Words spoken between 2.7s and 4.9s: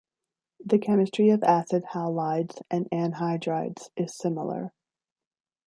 and anhydrides is similar.